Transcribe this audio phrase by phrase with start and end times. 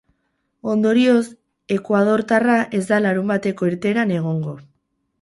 [0.71, 1.21] Ondorioz,
[1.77, 4.61] ekuadortarra ez da larunbateko irteeran egongo.